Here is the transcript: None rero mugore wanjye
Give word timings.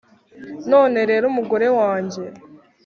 None 0.71 0.99
rero 1.11 1.25
mugore 1.37 1.67
wanjye 1.79 2.23